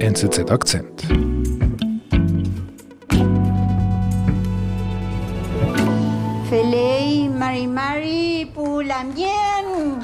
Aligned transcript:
NZZ 0.00 0.50
Akzent. 0.50 1.02
Felei 6.48 7.28
Marimari 7.36 8.46
Pulamien, 8.54 9.98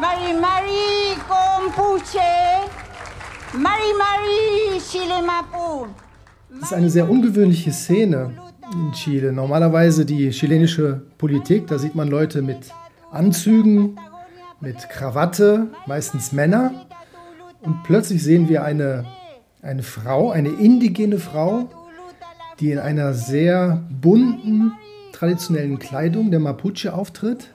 Marimari 0.00 1.14
Kompuche, 1.28 2.18
Marimari 3.52 4.80
Chilemapu. 4.80 5.88
Das 6.48 6.62
ist 6.62 6.72
eine 6.72 6.88
sehr 6.88 7.10
ungewöhnliche 7.10 7.70
Szene 7.72 8.32
in 8.72 8.92
Chile. 8.92 9.32
Normalerweise 9.32 10.06
die 10.06 10.30
chilenische 10.30 11.02
Politik, 11.18 11.66
da 11.66 11.78
sieht 11.78 11.94
man 11.94 12.08
Leute 12.08 12.40
mit 12.40 12.72
Anzügen, 13.12 13.98
mit 14.60 14.88
Krawatte, 14.88 15.66
meistens 15.86 16.32
Männer. 16.32 16.86
Und 17.60 17.82
plötzlich 17.82 18.22
sehen 18.22 18.48
wir 18.48 18.64
eine, 18.64 19.04
eine 19.62 19.82
Frau, 19.82 20.30
eine 20.30 20.50
indigene 20.50 21.18
Frau, 21.18 21.68
die 22.60 22.72
in 22.72 22.78
einer 22.78 23.14
sehr 23.14 23.84
bunten, 23.90 24.72
traditionellen 25.12 25.78
Kleidung 25.78 26.30
der 26.30 26.40
Mapuche 26.40 26.92
auftritt, 26.92 27.52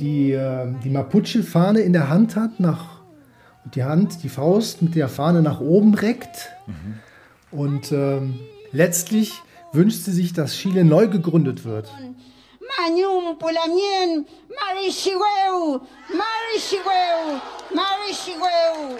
die 0.00 0.32
äh, 0.32 0.66
die 0.82 0.90
Mapuche-Fahne 0.90 1.80
in 1.80 1.92
der 1.92 2.08
Hand 2.08 2.36
hat, 2.36 2.58
nach, 2.58 3.00
die 3.74 3.84
Hand, 3.84 4.22
die 4.22 4.28
Faust 4.28 4.82
mit 4.82 4.94
der 4.94 5.08
Fahne 5.08 5.42
nach 5.42 5.60
oben 5.60 5.94
reckt. 5.94 6.50
Mhm. 6.66 6.98
Und 7.50 7.92
ähm, 7.92 8.40
letztlich 8.72 9.32
wünscht 9.72 10.04
sie 10.04 10.12
sich, 10.12 10.32
dass 10.32 10.54
Chile 10.54 10.84
neu 10.84 11.08
gegründet 11.08 11.64
wird. 11.64 11.92
Manyum 12.78 13.38
Pulamien, 13.38 14.26
Marishigueu, 14.48 15.80
Marishigueu, 16.08 17.40
Marishigueu. 17.74 18.98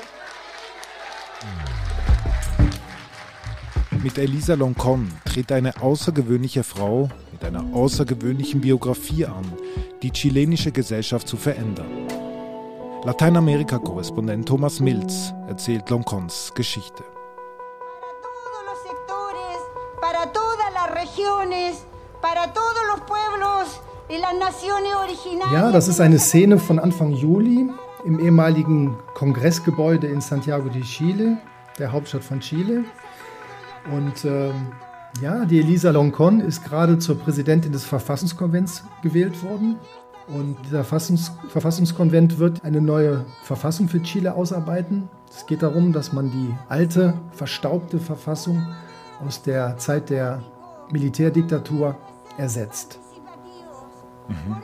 Mit 4.07 4.19
Elisa 4.19 4.55
Loncon 4.55 5.11
tritt 5.25 5.51
eine 5.51 5.83
außergewöhnliche 5.83 6.63
Frau 6.63 7.09
mit 7.33 7.45
einer 7.45 7.65
außergewöhnlichen 7.75 8.61
Biografie 8.61 9.27
an, 9.27 9.45
die 10.01 10.13
chilenische 10.13 10.71
Gesellschaft 10.71 11.27
zu 11.27 11.37
verändern. 11.37 11.91
Lateinamerika-Korrespondent 13.03 14.47
Thomas 14.47 14.79
Mills 14.79 15.35
erzählt 15.49 15.91
Loncons 15.91 16.53
Geschichte. 16.55 17.03
Para 20.01 20.33
todas 20.33 20.71
las 20.73 20.89
regiones, 21.03 21.85
para 22.23 22.53
todos 22.53 22.83
los 22.93 23.01
pueblos 23.09 23.81
y 24.09 24.19
las 24.19 24.35
naciones 24.39 24.95
originarias. 24.95 25.53
Ja, 25.53 25.73
das 25.73 25.89
ist 25.89 26.01
eine 26.01 26.21
Szene 26.21 26.61
von 26.61 26.79
Anfang 26.79 27.11
Juli 27.11 27.69
im 28.05 28.21
ehemaligen 28.21 28.97
Kongressgebäude 29.15 30.07
in 30.07 30.21
Santiago 30.21 30.69
de 30.69 30.83
Chile, 30.83 31.39
der 31.81 31.91
Hauptstadt 31.91 32.23
von 32.23 32.39
Chile. 32.39 32.85
Und 33.93 34.25
ähm, 34.25 34.73
ja, 35.21 35.45
die 35.45 35.61
Elisa 35.61 35.91
Loncon 35.91 36.41
ist 36.41 36.65
gerade 36.65 36.99
zur 36.99 37.19
Präsidentin 37.19 37.73
des 37.73 37.85
Verfassungskonvents 37.85 38.85
gewählt 39.03 39.43
worden. 39.43 39.77
Und 40.29 40.57
dieser 40.65 40.83
Fassungs 40.83 41.33
Verfassungskonvent 41.49 42.39
wird 42.39 42.65
eine 42.65 42.81
neue 42.81 43.25
Verfassung 43.43 43.89
für 43.89 44.03
Chile 44.03 44.35
ausarbeiten. 44.35 45.09
Es 45.31 45.47
geht 45.47 45.63
darum, 45.63 45.93
dass 45.93 46.13
man 46.13 46.31
die 46.31 46.55
alte, 46.69 47.15
verstaubte 47.31 47.99
Verfassung 47.99 48.67
aus 49.25 49.43
der 49.43 49.77
Zeit 49.79 50.11
der 50.11 50.43
Militärdiktatur 50.91 51.97
ersetzt. 52.37 52.99
Mhm. 54.29 54.57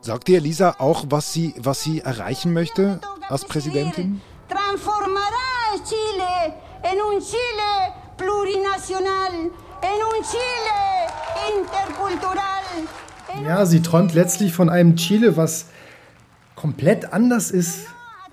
Sagt 0.00 0.28
die 0.28 0.34
Elisa 0.34 0.76
auch, 0.78 1.04
was 1.08 1.32
sie, 1.32 1.54
was 1.58 1.82
sie 1.82 2.00
erreichen 2.00 2.52
möchte 2.52 3.00
als 3.28 3.44
Präsidentin? 3.44 4.20
Transformará 4.48 5.78
Chile 5.84 6.54
en 6.82 6.98
un 7.00 7.20
Chile 7.20 7.99
plurinacional, 8.20 9.32
en 9.80 9.98
un 10.08 10.22
Chile 10.30 10.80
intercultural. 11.48 12.66
Ja, 13.46 13.64
sie 13.64 13.80
träumt 13.80 14.12
letztlich 14.14 14.52
von 14.52 14.68
einem 14.68 14.96
Chile, 14.96 15.36
was 15.36 15.66
komplett 16.54 17.12
anders 17.12 17.50
ist 17.50 17.86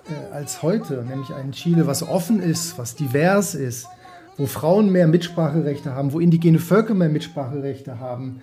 äh, 0.09 0.33
als 0.33 0.61
heute, 0.61 1.05
nämlich 1.07 1.33
ein 1.33 1.51
Chile, 1.53 1.87
was 1.87 2.03
offen 2.03 2.41
ist, 2.41 2.77
was 2.77 2.95
divers 2.95 3.55
ist, 3.55 3.87
wo 4.35 4.45
Frauen 4.45 4.91
mehr 4.91 5.07
Mitspracherechte 5.07 5.93
haben, 5.95 6.11
wo 6.11 6.19
indigene 6.19 6.59
Völker 6.59 6.93
mehr 6.93 7.09
Mitspracherechte 7.09 7.99
haben. 7.99 8.41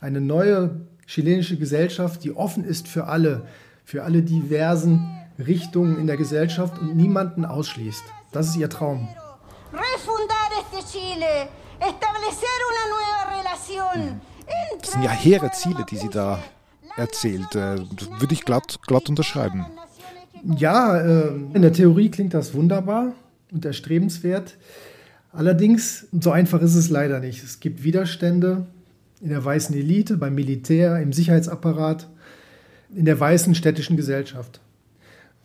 Eine 0.00 0.20
neue 0.20 0.80
chilenische 1.06 1.58
Gesellschaft, 1.58 2.24
die 2.24 2.34
offen 2.34 2.64
ist 2.64 2.88
für 2.88 3.06
alle, 3.06 3.42
für 3.84 4.04
alle 4.04 4.22
diversen 4.22 5.10
Richtungen 5.38 5.98
in 5.98 6.06
der 6.06 6.16
Gesellschaft 6.16 6.78
und 6.78 6.96
niemanden 6.96 7.44
ausschließt. 7.44 8.04
Das 8.32 8.48
ist 8.48 8.56
ihr 8.56 8.70
Traum. 8.70 9.08
Refundar 10.08 10.50
este 10.62 10.98
Chile, 10.98 11.48
establecer 11.78 12.58
una 12.70 12.84
nueva 12.94 13.22
relación. 13.42 14.20
Das 14.80 14.92
sind 14.92 15.02
ja 15.02 15.10
hehre 15.10 15.50
Ziele, 15.52 15.84
die 15.90 15.96
sie 15.96 16.08
da 16.08 16.42
erzählt. 16.96 17.54
Das 17.54 17.80
würde 18.18 18.32
ich 18.32 18.44
glatt, 18.44 18.78
glatt 18.86 19.08
unterschreiben. 19.10 19.66
Ja, 20.56 20.98
äh, 20.98 21.28
in 21.52 21.60
der 21.60 21.72
Theorie 21.72 22.10
klingt 22.10 22.32
das 22.32 22.54
wunderbar 22.54 23.12
und 23.52 23.64
erstrebenswert. 23.64 24.56
Allerdings, 25.32 26.06
so 26.18 26.30
einfach 26.30 26.62
ist 26.62 26.74
es 26.74 26.88
leider 26.88 27.20
nicht. 27.20 27.44
Es 27.44 27.60
gibt 27.60 27.84
Widerstände 27.84 28.66
in 29.20 29.28
der 29.28 29.44
weißen 29.44 29.74
Elite, 29.74 30.16
beim 30.16 30.34
Militär, 30.34 31.00
im 31.00 31.12
Sicherheitsapparat, 31.12 32.08
in 32.94 33.04
der 33.04 33.20
weißen 33.20 33.54
städtischen 33.54 33.96
Gesellschaft. 33.96 34.60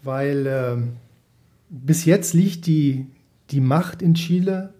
Weil 0.04 0.48
äh, 0.48 0.78
bis 1.70 2.06
jetzt 2.06 2.34
liegt 2.34 2.66
die, 2.68 3.08
die 3.54 3.62
Macht 3.62 4.02
in 4.02 4.16
Chile 4.16 4.74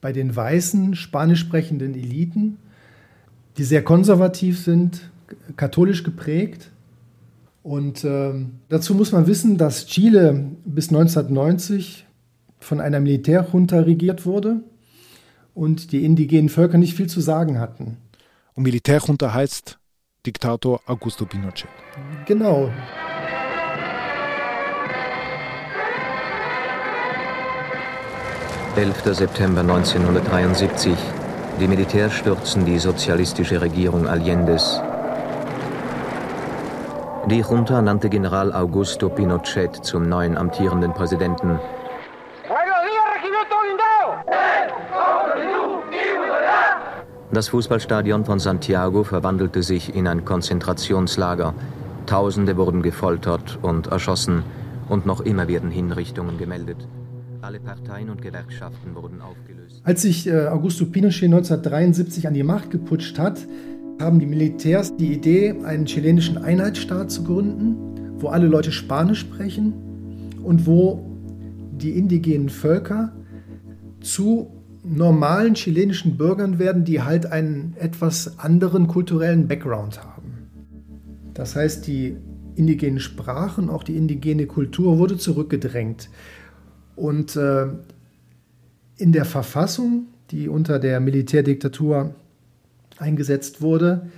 bei 0.00 0.12
den 0.12 0.34
weißen, 0.34 0.94
spanisch 0.94 1.40
sprechenden 1.40 1.94
Eliten, 1.94 2.58
die 3.56 3.64
sehr 3.64 3.82
konservativ 3.82 4.58
sind, 4.58 5.10
katholisch 5.56 6.04
geprägt. 6.04 6.70
Und 7.62 8.04
äh, 8.04 8.32
dazu 8.68 8.94
muss 8.94 9.12
man 9.12 9.26
wissen, 9.26 9.58
dass 9.58 9.86
Chile 9.86 10.46
bis 10.64 10.88
1990 10.88 12.06
von 12.60 12.80
einer 12.80 13.00
Militärjunta 13.00 13.80
regiert 13.80 14.24
wurde 14.24 14.60
und 15.54 15.92
die 15.92 16.04
indigenen 16.04 16.48
Völker 16.48 16.78
nicht 16.78 16.96
viel 16.96 17.08
zu 17.08 17.20
sagen 17.20 17.58
hatten. 17.58 17.96
Und 18.54 18.64
Militärjunta 18.64 19.34
heißt 19.34 19.78
Diktator 20.24 20.80
Augusto 20.86 21.26
Pinochet. 21.26 21.68
Genau. 22.26 22.70
Elfter 28.74 29.12
September 29.12 29.60
1973. 29.60 30.96
Die 31.60 31.68
Militärs 31.68 32.14
stürzen 32.14 32.64
die 32.64 32.78
sozialistische 32.78 33.60
Regierung 33.60 34.08
Allendes. 34.08 34.80
Die 37.26 37.40
Junta 37.40 37.82
nannte 37.82 38.08
General 38.08 38.50
Augusto 38.50 39.10
Pinochet 39.10 39.84
zum 39.84 40.08
neuen 40.08 40.38
amtierenden 40.38 40.94
Präsidenten. 40.94 41.60
Das 47.30 47.50
Fußballstadion 47.50 48.24
von 48.24 48.38
Santiago 48.38 49.04
verwandelte 49.04 49.62
sich 49.62 49.94
in 49.94 50.08
ein 50.08 50.24
Konzentrationslager. 50.24 51.52
Tausende 52.06 52.56
wurden 52.56 52.80
gefoltert 52.80 53.58
und 53.60 53.88
erschossen 53.88 54.44
und 54.88 55.04
noch 55.04 55.20
immer 55.20 55.46
werden 55.46 55.70
Hinrichtungen 55.70 56.38
gemeldet. 56.38 56.88
Alle 57.42 57.58
Parteien 57.58 58.08
und 58.08 58.22
Gewerkschaften 58.22 58.94
wurden 58.94 59.20
aufgelöst. 59.20 59.80
Als 59.82 60.02
sich 60.02 60.28
äh, 60.28 60.46
Augusto 60.46 60.86
Pinochet 60.86 61.24
1973 61.24 62.28
an 62.28 62.34
die 62.34 62.44
Macht 62.44 62.70
geputscht 62.70 63.18
hat, 63.18 63.48
haben 64.00 64.20
die 64.20 64.26
Militärs 64.26 64.96
die 64.96 65.12
Idee, 65.12 65.56
einen 65.64 65.86
chilenischen 65.86 66.38
Einheitsstaat 66.38 67.10
zu 67.10 67.24
gründen, 67.24 68.20
wo 68.20 68.28
alle 68.28 68.46
Leute 68.46 68.70
Spanisch 68.70 69.18
sprechen 69.18 69.72
und 70.44 70.66
wo 70.66 71.04
die 71.72 71.98
indigenen 71.98 72.48
Völker 72.48 73.12
zu 74.00 74.52
normalen 74.84 75.54
chilenischen 75.54 76.16
Bürgern 76.16 76.60
werden, 76.60 76.84
die 76.84 77.02
halt 77.02 77.26
einen 77.26 77.74
etwas 77.76 78.38
anderen 78.38 78.86
kulturellen 78.86 79.48
Background 79.48 80.00
haben. 80.00 80.48
Das 81.34 81.56
heißt, 81.56 81.88
die 81.88 82.16
indigenen 82.54 83.00
Sprachen, 83.00 83.68
auch 83.68 83.82
die 83.82 83.96
indigene 83.96 84.46
Kultur 84.46 84.98
wurde 84.98 85.16
zurückgedrängt. 85.16 86.08
Und 87.02 87.34
äh, 87.34 87.66
in 88.96 89.10
der 89.10 89.24
Verfassung, 89.24 90.06
die 90.30 90.48
unter 90.48 90.78
der 90.78 91.00
Militärdiktatur 91.00 92.14
eingesetzt 92.96 93.60
wurde, 93.60 94.08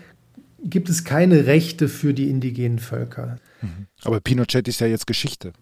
gibt 0.62 0.90
es 0.90 1.02
keine 1.02 1.46
Rechte 1.46 1.88
für 1.88 2.12
die 2.12 2.28
indigenen 2.28 2.78
Völker. 2.78 3.38
Aber 4.02 4.20
Pinochet 4.20 4.68
ist 4.68 4.80
ja 4.80 4.86
jetzt 4.86 5.06
Geschichte. 5.06 5.54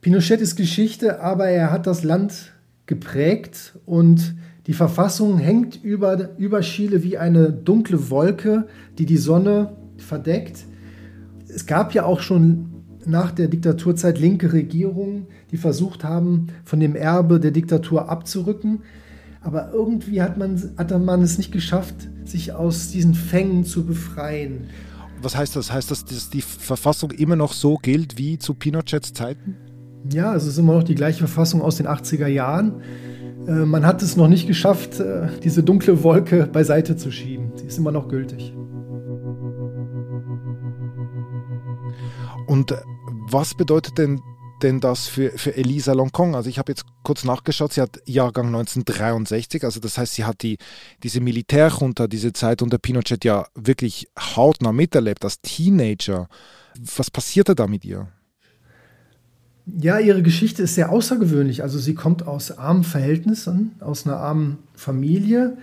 Pinochet 0.00 0.40
ist 0.40 0.56
Geschichte, 0.56 1.20
aber 1.20 1.48
er 1.48 1.70
hat 1.70 1.86
das 1.86 2.02
Land 2.02 2.54
geprägt 2.86 3.74
und 3.84 4.34
die 4.66 4.72
Verfassung 4.72 5.36
hängt 5.36 5.84
über, 5.84 6.30
über 6.38 6.62
Chile 6.62 7.02
wie 7.02 7.18
eine 7.18 7.52
dunkle 7.52 8.08
Wolke, 8.08 8.66
die 8.96 9.04
die 9.04 9.18
Sonne 9.18 9.76
verdeckt. 9.98 10.64
Es 11.46 11.66
gab 11.66 11.92
ja 11.92 12.06
auch 12.06 12.20
schon 12.20 12.77
nach 13.06 13.30
der 13.30 13.48
Diktaturzeit 13.48 14.18
linke 14.18 14.52
Regierungen, 14.52 15.26
die 15.50 15.56
versucht 15.56 16.04
haben, 16.04 16.48
von 16.64 16.80
dem 16.80 16.96
Erbe 16.96 17.40
der 17.40 17.50
Diktatur 17.50 18.08
abzurücken. 18.08 18.80
Aber 19.40 19.72
irgendwie 19.72 20.20
hat 20.20 20.36
man, 20.36 20.60
hat 20.76 20.90
man 21.00 21.22
es 21.22 21.38
nicht 21.38 21.52
geschafft, 21.52 21.94
sich 22.24 22.52
aus 22.52 22.90
diesen 22.90 23.14
Fängen 23.14 23.64
zu 23.64 23.86
befreien. 23.86 24.68
Was 25.22 25.36
heißt 25.36 25.56
das? 25.56 25.72
Heißt 25.72 25.90
das, 25.90 26.04
dass 26.04 26.30
die 26.30 26.42
Verfassung 26.42 27.10
immer 27.12 27.36
noch 27.36 27.52
so 27.52 27.76
gilt 27.76 28.18
wie 28.18 28.38
zu 28.38 28.54
Pinochets 28.54 29.12
Zeiten? 29.12 29.56
Ja, 30.12 30.34
es 30.34 30.46
ist 30.46 30.58
immer 30.58 30.74
noch 30.74 30.84
die 30.84 30.94
gleiche 30.94 31.18
Verfassung 31.18 31.62
aus 31.62 31.76
den 31.76 31.86
80er 31.86 32.28
Jahren. 32.28 32.82
Äh, 33.46 33.64
man 33.64 33.84
hat 33.84 34.02
es 34.02 34.16
noch 34.16 34.28
nicht 34.28 34.46
geschafft, 34.46 35.00
äh, 35.00 35.28
diese 35.42 35.62
dunkle 35.62 36.02
Wolke 36.02 36.46
beiseite 36.46 36.96
zu 36.96 37.10
schieben. 37.10 37.52
Sie 37.56 37.66
ist 37.66 37.78
immer 37.78 37.92
noch 37.92 38.08
gültig. 38.08 38.52
Und 42.48 42.72
äh, 42.72 42.80
was 43.30 43.54
bedeutet 43.54 43.98
denn, 43.98 44.22
denn 44.62 44.80
das 44.80 45.06
für, 45.06 45.30
für 45.32 45.54
Elisa 45.54 45.92
Loncon? 45.92 46.34
Also 46.34 46.48
ich 46.48 46.58
habe 46.58 46.72
jetzt 46.72 46.86
kurz 47.04 47.22
nachgeschaut, 47.22 47.74
sie 47.74 47.82
hat 47.82 48.00
Jahrgang 48.06 48.46
1963, 48.46 49.64
also 49.64 49.80
das 49.80 49.98
heißt, 49.98 50.14
sie 50.14 50.24
hat 50.24 50.42
die, 50.42 50.56
diese 51.02 51.20
Militärjunta, 51.20 52.06
diese 52.06 52.32
Zeit 52.32 52.62
unter 52.62 52.78
Pinochet 52.78 53.24
ja 53.24 53.46
wirklich 53.54 54.08
hautnah 54.18 54.72
miterlebt 54.72 55.24
als 55.24 55.40
Teenager. 55.42 56.28
Was 56.96 57.10
passierte 57.10 57.54
da 57.54 57.66
mit 57.66 57.84
ihr? 57.84 58.08
Ja, 59.66 59.98
ihre 59.98 60.22
Geschichte 60.22 60.62
ist 60.62 60.74
sehr 60.74 60.90
außergewöhnlich. 60.90 61.62
Also 61.62 61.78
sie 61.78 61.94
kommt 61.94 62.26
aus 62.26 62.56
armen 62.56 62.84
Verhältnissen, 62.84 63.72
aus 63.80 64.06
einer 64.06 64.16
armen 64.16 64.58
Familie, 64.74 65.58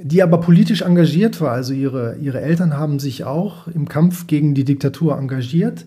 die 0.00 0.22
aber 0.22 0.40
politisch 0.40 0.82
engagiert 0.82 1.40
war. 1.40 1.52
Also 1.52 1.72
ihre, 1.72 2.16
ihre 2.16 2.40
Eltern 2.40 2.74
haben 2.74 2.98
sich 2.98 3.24
auch 3.24 3.66
im 3.68 3.88
Kampf 3.88 4.26
gegen 4.26 4.54
die 4.54 4.64
Diktatur 4.64 5.18
engagiert. 5.18 5.86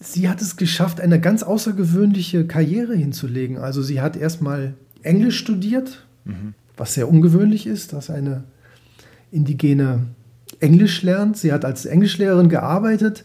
Sie 0.00 0.28
hat 0.28 0.40
es 0.40 0.56
geschafft, 0.56 1.00
eine 1.00 1.20
ganz 1.20 1.42
außergewöhnliche 1.42 2.46
Karriere 2.46 2.94
hinzulegen. 2.94 3.58
Also 3.58 3.82
sie 3.82 4.00
hat 4.00 4.16
erstmal 4.16 4.74
Englisch 5.02 5.38
studiert, 5.38 6.04
mhm. 6.24 6.54
was 6.76 6.94
sehr 6.94 7.08
ungewöhnlich 7.08 7.66
ist, 7.66 7.92
dass 7.92 8.10
eine 8.10 8.44
indigene 9.30 10.06
Englisch 10.60 11.02
lernt. 11.02 11.36
Sie 11.36 11.52
hat 11.52 11.64
als 11.64 11.84
Englischlehrerin 11.84 12.48
gearbeitet. 12.48 13.24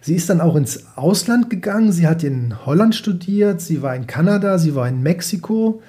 Sie 0.00 0.14
ist 0.14 0.28
dann 0.28 0.40
auch 0.40 0.56
ins 0.56 0.96
Ausland 0.96 1.48
gegangen. 1.48 1.90
Sie 1.92 2.06
hat 2.06 2.22
in 2.22 2.66
Holland 2.66 2.94
studiert, 2.94 3.60
sie 3.60 3.82
war 3.82 3.96
in 3.96 4.06
Kanada, 4.06 4.58
sie 4.58 4.74
war 4.74 4.88
in 4.88 5.02
Mexiko. 5.02 5.82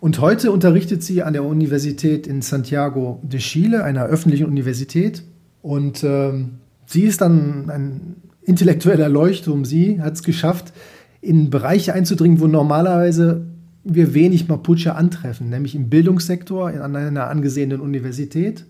Und 0.00 0.18
heute 0.18 0.50
unterrichtet 0.50 1.02
sie 1.02 1.22
an 1.22 1.34
der 1.34 1.44
Universität 1.44 2.26
in 2.26 2.40
Santiago 2.40 3.20
de 3.22 3.38
Chile, 3.38 3.84
einer 3.84 4.06
öffentlichen 4.06 4.46
Universität. 4.46 5.22
Und 5.60 6.02
ähm, 6.02 6.60
sie 6.86 7.02
ist 7.02 7.20
dann 7.20 7.68
ein 7.68 8.16
intellektueller 8.42 9.10
Leuchtturm. 9.10 9.66
Sie 9.66 10.00
hat 10.00 10.14
es 10.14 10.22
geschafft, 10.22 10.72
in 11.20 11.50
Bereiche 11.50 11.92
einzudringen, 11.92 12.40
wo 12.40 12.46
normalerweise 12.46 13.46
wir 13.84 14.14
wenig 14.14 14.48
Mapuche 14.48 14.94
antreffen, 14.94 15.50
nämlich 15.50 15.74
im 15.74 15.90
Bildungssektor 15.90 16.68
an 16.68 16.96
einer 16.96 17.28
angesehenen 17.28 17.80
Universität. 17.80 18.64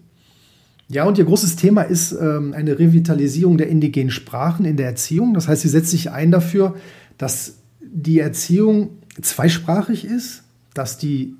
Ja, 0.89 1.05
und 1.05 1.19
ihr 1.19 1.25
großes 1.25 1.55
Thema 1.55 1.83
ist 1.83 2.11
ähm, 2.11 2.53
eine 2.53 2.81
Revitalisierung 2.81 3.57
der 3.57 3.69
indigenen 3.69 4.11
Sprachen 4.11 4.65
in 4.65 4.77
der 4.77 4.87
Erziehung. 4.87 5.35
Das 5.35 5.47
heißt, 5.47 5.63
sie 5.63 5.69
setzt 5.69 5.91
sich 5.91 6.11
ein 6.11 6.33
dafür, 6.33 6.75
dass 7.19 7.59
die 7.81 8.19
Erziehung 8.19 8.91
zweisprachig 9.23 10.05
ist, 10.05 10.43
dass 10.75 10.99
die 10.99 11.35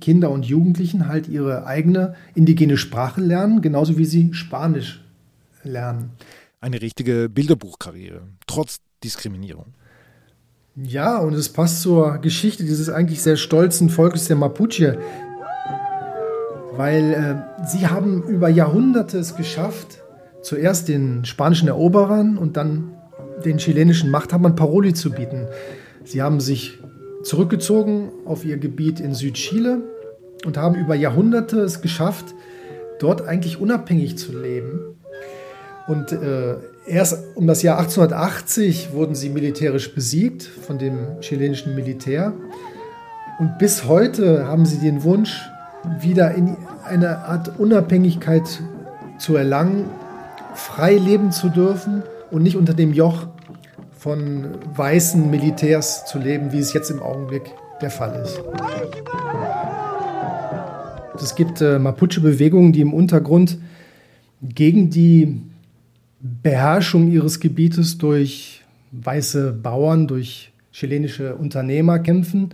Kinder 0.00 0.30
und 0.30 0.44
Jugendlichen 0.44 1.08
halt 1.08 1.28
ihre 1.28 1.66
eigene 1.66 2.14
indigene 2.34 2.76
Sprache 2.76 3.20
lernen, 3.20 3.62
genauso 3.62 3.98
wie 3.98 4.04
sie 4.04 4.34
Spanisch 4.34 5.02
lernen. 5.62 6.10
Eine 6.60 6.80
richtige 6.80 7.28
Bilderbuchkarriere, 7.28 8.22
trotz 8.46 8.80
Diskriminierung. 9.02 9.66
Ja, 10.76 11.18
und 11.18 11.34
es 11.34 11.50
passt 11.50 11.82
zur 11.82 12.18
Geschichte 12.18 12.64
dieses 12.64 12.88
eigentlich 12.88 13.22
sehr 13.22 13.36
stolzen 13.36 13.90
Volkes 13.90 14.26
der 14.26 14.36
Mapuche, 14.36 14.98
weil 16.72 17.12
äh, 17.12 17.66
sie 17.66 17.86
haben 17.86 18.24
über 18.24 18.48
Jahrhunderte 18.48 19.18
es 19.18 19.36
geschafft, 19.36 20.02
zuerst 20.42 20.88
den 20.88 21.24
spanischen 21.24 21.68
Eroberern 21.68 22.36
und 22.36 22.56
dann 22.56 22.90
den 23.44 23.58
chilenischen 23.58 24.10
Machthabern 24.10 24.56
Paroli 24.56 24.94
zu 24.94 25.10
bieten. 25.10 25.46
Sie 26.04 26.22
haben 26.22 26.40
sich 26.40 26.78
zurückgezogen 27.24 28.10
auf 28.24 28.44
ihr 28.44 28.58
Gebiet 28.58 29.00
in 29.00 29.14
Südchile 29.14 29.82
und 30.44 30.56
haben 30.56 30.74
über 30.76 30.94
Jahrhunderte 30.94 31.60
es 31.60 31.80
geschafft, 31.80 32.34
dort 32.98 33.26
eigentlich 33.26 33.60
unabhängig 33.60 34.16
zu 34.16 34.32
leben. 34.38 34.80
Und 35.86 36.12
äh, 36.12 36.56
erst 36.86 37.18
um 37.34 37.46
das 37.46 37.62
Jahr 37.62 37.78
1880 37.78 38.92
wurden 38.92 39.14
sie 39.14 39.30
militärisch 39.30 39.94
besiegt 39.94 40.42
von 40.42 40.78
dem 40.78 41.20
chilenischen 41.20 41.74
Militär. 41.74 42.32
Und 43.38 43.58
bis 43.58 43.84
heute 43.84 44.46
haben 44.46 44.64
sie 44.64 44.78
den 44.78 45.02
Wunsch, 45.02 45.42
wieder 46.00 46.34
in 46.34 46.56
eine 46.84 47.18
Art 47.18 47.58
Unabhängigkeit 47.58 48.62
zu 49.18 49.36
erlangen, 49.36 49.90
frei 50.54 50.96
leben 50.96 51.32
zu 51.32 51.48
dürfen 51.48 52.02
und 52.30 52.42
nicht 52.42 52.56
unter 52.56 52.74
dem 52.74 52.92
Joch 52.92 53.26
von 54.04 54.58
weißen 54.76 55.30
Militärs 55.30 56.04
zu 56.04 56.18
leben, 56.18 56.52
wie 56.52 56.58
es 56.58 56.74
jetzt 56.74 56.90
im 56.90 57.00
Augenblick 57.00 57.44
der 57.80 57.88
Fall 57.88 58.22
ist. 58.22 58.38
Es 61.18 61.34
gibt 61.34 61.62
äh, 61.62 61.78
Mapuche-Bewegungen, 61.78 62.74
die 62.74 62.82
im 62.82 62.92
Untergrund 62.92 63.56
gegen 64.42 64.90
die 64.90 65.40
Beherrschung 66.20 67.10
ihres 67.10 67.40
Gebietes 67.40 67.96
durch 67.96 68.62
weiße 68.92 69.52
Bauern, 69.52 70.06
durch 70.06 70.52
chilenische 70.70 71.36
Unternehmer 71.36 71.98
kämpfen. 71.98 72.50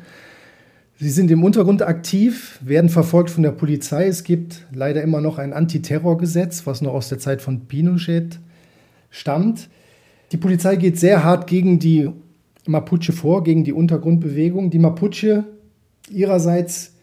Sie 1.00 1.10
sind 1.10 1.32
im 1.32 1.42
Untergrund 1.42 1.82
aktiv, 1.82 2.60
werden 2.62 2.90
verfolgt 2.90 3.30
von 3.30 3.42
der 3.42 3.50
Polizei. 3.50 4.06
Es 4.06 4.22
gibt 4.22 4.68
leider 4.72 5.02
immer 5.02 5.20
noch 5.20 5.38
ein 5.38 5.52
Antiterrorgesetz, 5.52 6.64
was 6.68 6.80
noch 6.80 6.94
aus 6.94 7.08
der 7.08 7.18
Zeit 7.18 7.42
von 7.42 7.62
Pinochet 7.66 8.38
stammt. 9.10 9.68
Die 10.32 10.36
Polizei 10.36 10.76
geht 10.76 10.98
sehr 10.98 11.24
hart 11.24 11.46
gegen 11.46 11.78
die 11.78 12.10
Mapuche 12.66 13.12
vor, 13.12 13.42
gegen 13.42 13.64
die 13.64 13.72
Untergrundbewegung. 13.72 14.70
Die 14.70 14.78
Mapuche 14.78 15.44
ihrerseits 16.10 16.94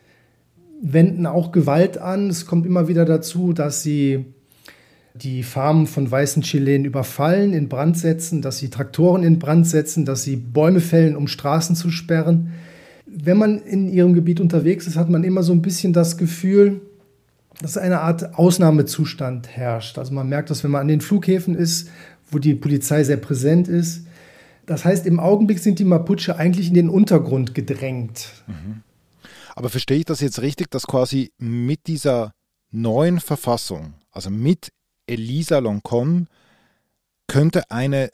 wenden 0.82 1.26
auch 1.26 1.52
Gewalt 1.52 1.98
an. 1.98 2.30
Es 2.30 2.46
kommt 2.46 2.66
immer 2.66 2.88
wieder 2.88 3.06
dazu, 3.06 3.54
dass 3.54 3.84
sie 3.84 4.26
die 5.16 5.42
Farmen 5.42 5.88
von 5.88 6.10
weißen 6.10 6.44
Chilenen 6.44 6.86
überfallen, 6.86 7.54
in 7.54 7.70
Brand 7.70 7.98
setzen, 7.98 8.42
dass 8.44 8.60
sie 8.60 8.70
Traktoren 8.70 9.24
in 9.24 9.40
Brand 9.40 9.68
setzen, 9.68 10.06
dass 10.06 10.24
sie 10.24 10.36
Bäume 10.36 10.80
fällen, 10.80 11.16
um 11.16 11.28
Straßen 11.28 11.76
zu 11.76 11.90
sperren 11.90 12.52
wenn 13.08 13.38
man 13.38 13.62
in 13.62 13.88
ihrem 13.88 14.14
Gebiet 14.14 14.40
unterwegs 14.40 14.86
ist, 14.86 14.98
hat 14.98 15.10
man 15.10 15.24
immer 15.24 15.44
so 15.44 15.54
ein 15.54 15.62
bisschen 15.62 15.94
das 15.94 16.18
Gefühl, 16.18 16.82
dass 17.62 17.78
eine 17.78 18.02
Art 18.02 18.38
Ausnahmezustand 18.38 19.48
herrscht. 19.48 19.98
Also 19.98 20.14
man 20.14 20.30
merkt 20.30 20.50
das, 20.50 20.64
wenn 20.64 20.72
man 20.72 20.82
an 20.82 20.88
den 20.88 21.02
Flughäfen 21.02 21.56
ist, 21.56 21.90
wo 22.30 22.40
die 22.40 22.56
Polizei 22.56 23.04
sehr 23.04 23.18
präsent 23.18 23.68
ist. 23.68 24.06
Das 24.66 24.84
heißt, 24.84 25.06
im 25.06 25.20
Augenblick 25.20 25.60
sind 25.60 25.80
die 25.80 25.86
Mapuche 25.86 26.36
eigentlich 26.36 26.68
in 26.68 26.74
den 26.74 26.90
Untergrund 26.90 27.56
gedrängt. 27.56 28.44
Mhm. 28.48 28.82
Aber 29.56 29.70
verstehe 29.70 29.98
ich 29.98 30.06
das 30.06 30.22
jetzt 30.22 30.42
richtig, 30.42 30.70
dass 30.70 30.86
quasi 30.86 31.32
mit 31.40 31.88
dieser 31.88 32.34
neuen 32.70 33.20
Verfassung, 33.20 33.94
also 34.12 34.30
mit 34.30 34.70
Elisa 35.08 35.60
Loncon, 35.60 36.28
könnte 37.28 37.72
eine 37.72 38.12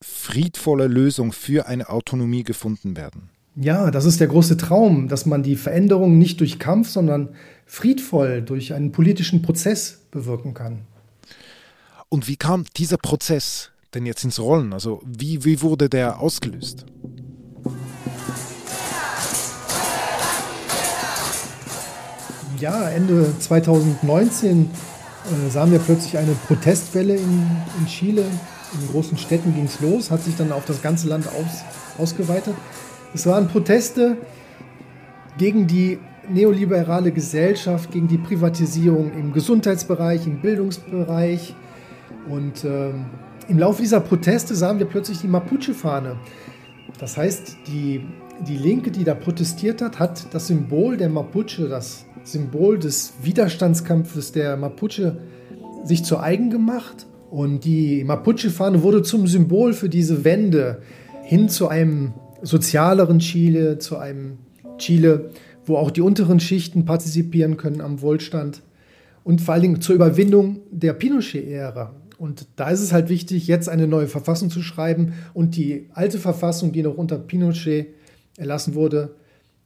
friedvolle 0.00 0.86
Lösung 0.86 1.32
für 1.32 1.66
eine 1.66 1.88
Autonomie 1.88 2.44
gefunden 2.44 2.96
werden? 2.96 3.30
Ja, 3.56 3.90
das 3.90 4.04
ist 4.04 4.20
der 4.20 4.28
große 4.28 4.56
Traum, 4.56 5.08
dass 5.08 5.26
man 5.26 5.42
die 5.42 5.56
Veränderung 5.56 6.16
nicht 6.16 6.38
durch 6.40 6.60
Kampf, 6.60 6.88
sondern 6.88 7.30
friedvoll 7.66 8.40
durch 8.42 8.72
einen 8.72 8.92
politischen 8.92 9.42
Prozess 9.42 10.06
bewirken 10.12 10.54
kann. 10.54 10.82
Und 12.10 12.26
wie 12.26 12.36
kam 12.36 12.64
dieser 12.76 12.96
Prozess 12.96 13.70
denn 13.92 14.06
jetzt 14.06 14.24
ins 14.24 14.40
Rollen? 14.40 14.72
Also 14.72 15.02
wie, 15.04 15.44
wie 15.44 15.60
wurde 15.60 15.90
der 15.90 16.20
ausgelöst? 16.20 16.86
Ja, 22.58 22.88
Ende 22.88 23.32
2019 23.38 24.64
äh, 24.66 25.50
sahen 25.50 25.70
wir 25.70 25.78
plötzlich 25.78 26.16
eine 26.16 26.32
Protestwelle 26.46 27.14
in, 27.14 27.46
in 27.78 27.86
Chile. 27.86 28.24
In 28.72 28.88
großen 28.88 29.16
Städten 29.18 29.54
ging 29.54 29.66
es 29.66 29.80
los, 29.80 30.10
hat 30.10 30.22
sich 30.24 30.36
dann 30.36 30.50
auf 30.50 30.64
das 30.64 30.82
ganze 30.82 31.08
Land 31.08 31.26
aus, 31.28 31.62
ausgeweitet. 31.98 32.54
Es 33.14 33.26
waren 33.26 33.48
Proteste 33.48 34.16
gegen 35.38 35.66
die 35.66 35.98
neoliberale 36.28 37.12
Gesellschaft, 37.12 37.90
gegen 37.92 38.08
die 38.08 38.18
Privatisierung 38.18 39.12
im 39.12 39.32
Gesundheitsbereich, 39.32 40.26
im 40.26 40.40
Bildungsbereich. 40.40 41.54
Und 42.30 42.64
ähm, 42.64 43.06
im 43.48 43.58
Laufe 43.58 43.82
dieser 43.82 44.00
Proteste 44.00 44.54
sahen 44.54 44.78
wir 44.78 44.86
plötzlich 44.86 45.18
die 45.18 45.28
Mapuche-Fahne. 45.28 46.16
Das 46.98 47.16
heißt, 47.16 47.56
die, 47.66 48.02
die 48.46 48.56
Linke, 48.56 48.90
die 48.90 49.04
da 49.04 49.14
protestiert 49.14 49.80
hat, 49.82 49.98
hat 49.98 50.34
das 50.34 50.48
Symbol 50.48 50.96
der 50.96 51.08
Mapuche, 51.08 51.68
das 51.68 52.04
Symbol 52.24 52.78
des 52.78 53.14
Widerstandskampfes 53.22 54.32
der 54.32 54.56
Mapuche 54.56 55.18
sich 55.84 56.04
zu 56.04 56.18
eigen 56.18 56.50
gemacht 56.50 57.06
Und 57.30 57.64
die 57.64 58.04
Mapuche-Fahne 58.04 58.82
wurde 58.82 59.02
zum 59.02 59.26
Symbol 59.26 59.72
für 59.72 59.88
diese 59.88 60.24
Wende 60.24 60.82
hin 61.22 61.48
zu 61.48 61.68
einem 61.68 62.14
sozialeren 62.42 63.18
Chile, 63.18 63.78
zu 63.78 63.98
einem 63.98 64.38
Chile, 64.78 65.30
wo 65.64 65.76
auch 65.76 65.90
die 65.90 66.00
unteren 66.00 66.40
Schichten 66.40 66.84
partizipieren 66.84 67.56
können 67.56 67.80
am 67.80 68.00
Wohlstand 68.00 68.62
und 69.24 69.40
vor 69.42 69.54
allen 69.54 69.62
Dingen 69.62 69.80
zur 69.80 69.94
Überwindung 69.94 70.60
der 70.70 70.94
Pinochet-Ära. 70.94 71.94
Und 72.18 72.46
da 72.56 72.70
ist 72.70 72.80
es 72.80 72.92
halt 72.92 73.08
wichtig, 73.08 73.46
jetzt 73.46 73.68
eine 73.68 73.86
neue 73.86 74.08
Verfassung 74.08 74.50
zu 74.50 74.60
schreiben 74.60 75.14
und 75.34 75.56
die 75.56 75.88
alte 75.94 76.18
Verfassung, 76.18 76.72
die 76.72 76.82
noch 76.82 76.96
unter 76.96 77.16
Pinochet 77.16 77.94
erlassen 78.36 78.74
wurde, 78.74 79.14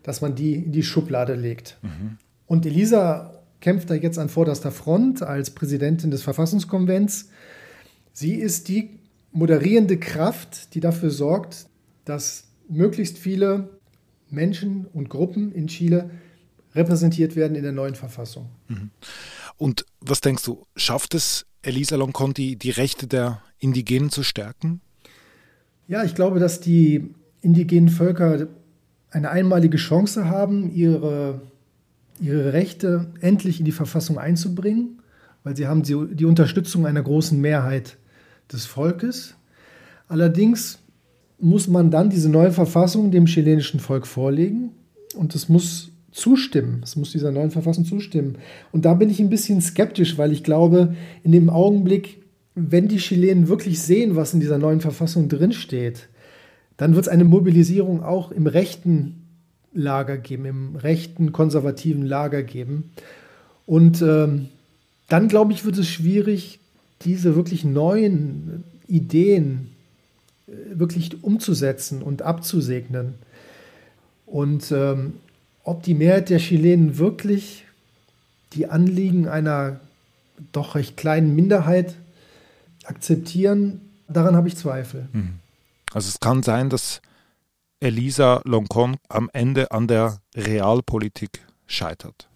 dass 0.03 0.21
man 0.21 0.35
die 0.35 0.55
in 0.55 0.73
die 0.73 0.83
Schublade 0.83 1.35
legt. 1.35 1.79
Mhm. 1.83 2.19
Und 2.47 2.67
Elisa 2.67 3.43
kämpft 3.61 3.89
da 3.89 3.95
jetzt 3.95 4.19
an 4.19 4.29
vorderster 4.29 4.71
Front 4.71 5.23
als 5.23 5.51
Präsidentin 5.51 6.11
des 6.11 6.23
Verfassungskonvents. 6.23 7.31
Sie 8.13 8.35
ist 8.35 8.69
die 8.69 8.99
moderierende 9.31 9.99
Kraft, 9.99 10.75
die 10.75 10.81
dafür 10.81 11.11
sorgt, 11.11 11.67
dass 12.05 12.45
möglichst 12.69 13.17
viele 13.17 13.71
Menschen 14.29 14.87
und 14.93 15.09
Gruppen 15.09 15.53
in 15.53 15.69
Chile 15.69 16.11
repräsentiert 16.75 17.37
werden 17.37 17.55
in 17.55 17.63
der 17.63 17.73
neuen 17.73 17.95
Verfassung. 17.95 18.49
Mhm. 18.69 18.91
Und 19.63 19.87
was 20.01 20.21
denkst 20.21 20.43
du, 20.45 20.67
schafft 20.75 21.15
es 21.15 21.47
Elisa 21.63 21.95
Lonconti, 21.95 22.57
die 22.57 22.71
Rechte 22.71 23.07
der 23.07 23.43
Indigenen 23.61 24.11
zu 24.11 24.25
stärken? 24.25 24.81
Ja, 25.87 26.03
ich 26.03 26.17
glaube, 26.17 26.41
dass 26.41 26.59
die 26.59 27.15
indigenen 27.43 27.89
Völker 27.89 28.49
eine 29.13 29.31
einmalige 29.31 29.77
Chance 29.77 30.29
haben, 30.29 30.75
ihre, 30.75 31.43
ihre 32.21 32.53
Rechte 32.53 33.13
endlich 33.21 33.61
in 33.61 33.65
die 33.65 33.71
Verfassung 33.71 34.19
einzubringen, 34.19 35.01
weil 35.45 35.57
sie 35.57 35.69
haben 35.69 35.85
die, 35.85 35.97
die 36.13 36.25
Unterstützung 36.25 36.85
einer 36.85 37.05
großen 37.05 37.41
Mehrheit 37.41 37.99
des 38.53 38.67
Volkes. 38.67 39.37
Allerdings 40.09 40.81
muss 41.39 41.69
man 41.69 41.93
dann 41.93 42.11
diese 42.11 42.31
neue 42.31 42.51
Verfassung 42.51 43.13
dem 43.13 43.27
chilenischen 43.27 43.79
Volk 43.79 44.09
vorlegen 44.09 44.73
und 45.15 45.37
es 45.37 45.49
muss 45.49 45.92
zustimmen. 46.13 46.81
Es 46.85 46.95
muss 46.95 47.13
dieser 47.13 47.33
neuen 47.33 47.51
Verfassung 47.51 47.85
zustimmen. 47.85 48.37
Und 48.71 48.85
da 48.85 48.95
bin 48.95 49.11
ich 49.11 49.19
ein 49.19 49.31
bisschen 49.31 49.61
skeptisch, 49.61 50.19
weil 50.19 50.33
ich 50.33 50.45
glaube, 50.45 50.95
in 51.25 51.33
dem 51.33 51.51
Augenblick, 51.51 52.23
wenn 52.55 52.87
die 52.87 52.99
Chilenen 52.99 53.49
wirklich 53.49 53.81
sehen, 53.81 54.15
was 54.15 54.35
in 54.35 54.41
dieser 54.41 54.59
neuen 54.59 54.81
Verfassung 54.81 55.29
drinsteht, 55.29 56.09
dann 56.77 56.95
wird 56.95 57.07
es 57.07 57.13
eine 57.13 57.25
Mobilisierung 57.25 58.03
auch 58.03 58.31
im 58.31 58.47
rechten 58.47 59.27
Lager 59.73 60.19
geben, 60.19 60.45
im 60.45 60.77
rechten 60.77 61.33
konservativen 61.33 62.05
Lager 62.05 62.43
geben. 62.43 62.91
Und 63.65 64.03
ähm, 64.03 64.49
dann, 65.09 65.29
glaube 65.29 65.53
ich, 65.53 65.65
wird 65.65 65.79
es 65.79 65.89
schwierig, 65.89 66.59
diese 67.03 67.35
wirklich 67.37 67.65
neuen 67.65 68.65
Ideen 68.87 69.69
äh, 70.47 70.79
wirklich 70.79 71.23
umzusetzen 71.25 72.03
und 72.03 72.23
abzusegnen. 72.23 73.15
Und 74.27 74.71
ähm, 74.73 75.15
ob 75.65 75.83
die 75.83 75.95
Mehrheit 75.95 76.31
der 76.31 76.39
Chilenen 76.39 76.99
wirklich 76.99 77.65
die 78.53 78.67
Anliegen 78.67 79.29
einer 79.29 79.81
doch 80.53 80.75
recht 80.75 80.97
kleinen 80.97 81.35
Minderheit 81.35 81.95
akzeptieren, 82.85 83.81
daran 84.09 84.37
habe 84.37 84.49
ich 84.49 84.57
Zweifel. 84.57 85.09
Mhm. 85.13 85.35
Also 85.93 86.09
es 86.09 86.21
kann 86.21 86.43
sein, 86.43 86.69
dass 86.69 87.01
Elisa 87.81 88.41
Loncon 88.45 88.97
am 89.09 89.29
Ende 89.33 89.71
an 89.71 89.89
der 89.89 90.19
Realpolitik 90.35 91.45
scheitert. 91.67 92.29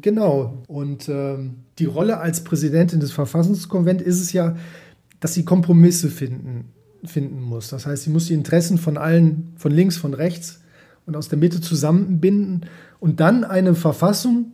Genau. 0.00 0.62
Und 0.66 1.08
ähm, 1.08 1.56
die 1.78 1.84
Rolle 1.84 2.18
als 2.18 2.44
Präsidentin 2.44 3.00
des 3.00 3.12
Verfassungskonvents 3.12 4.02
ist 4.02 4.20
es 4.20 4.32
ja, 4.32 4.56
dass 5.20 5.34
sie 5.34 5.44
Kompromisse 5.44 6.10
finden, 6.10 6.72
finden 7.04 7.40
muss. 7.40 7.68
Das 7.68 7.86
heißt, 7.86 8.04
sie 8.04 8.10
muss 8.10 8.26
die 8.26 8.34
Interessen 8.34 8.78
von 8.78 8.96
allen, 8.96 9.52
von 9.56 9.72
links, 9.72 9.96
von 9.96 10.14
rechts 10.14 10.60
und 11.06 11.16
aus 11.16 11.28
der 11.28 11.38
Mitte 11.38 11.60
zusammenbinden 11.60 12.66
und 13.00 13.20
dann 13.20 13.44
eine 13.44 13.74
Verfassung 13.74 14.52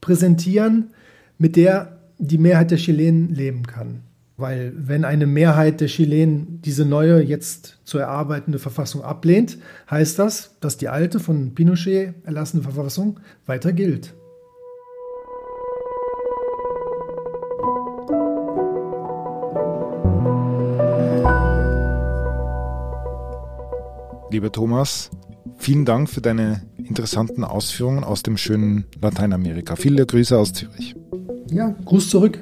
präsentieren, 0.00 0.90
mit 1.38 1.56
der 1.56 2.00
die 2.18 2.38
Mehrheit 2.38 2.70
der 2.70 2.78
Chilenen 2.78 3.34
leben 3.34 3.66
kann. 3.66 4.02
Weil 4.36 4.72
wenn 4.76 5.04
eine 5.04 5.26
Mehrheit 5.26 5.80
der 5.80 5.88
Chilenen 5.88 6.60
diese 6.62 6.84
neue, 6.84 7.22
jetzt 7.22 7.78
zu 7.84 7.98
erarbeitende 7.98 8.58
Verfassung 8.58 9.02
ablehnt, 9.02 9.58
heißt 9.90 10.18
das, 10.18 10.56
dass 10.60 10.76
die 10.76 10.88
alte 10.88 11.20
von 11.20 11.54
Pinochet 11.54 12.14
erlassene 12.24 12.62
Verfassung 12.62 13.20
weiter 13.46 13.72
gilt. 13.72 14.14
Lieber 24.30 24.52
Thomas, 24.52 25.10
vielen 25.60 25.84
Dank 25.84 26.10
für 26.10 26.20
deine 26.20 26.62
interessanten 26.78 27.44
Ausführungen 27.44 28.02
aus 28.02 28.22
dem 28.22 28.36
schönen 28.36 28.86
Lateinamerika. 29.00 29.76
Viele 29.76 30.06
Grüße 30.06 30.36
aus 30.36 30.52
Zürich. 30.52 30.96
Ja, 31.50 31.74
Gruß 31.84 32.10
zurück. 32.10 32.38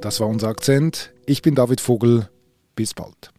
Das 0.00 0.20
war 0.20 0.28
unser 0.28 0.48
Akzent. 0.48 1.12
Ich 1.26 1.42
bin 1.42 1.54
David 1.54 1.80
Vogel. 1.80 2.28
Bis 2.74 2.94
bald. 2.94 3.30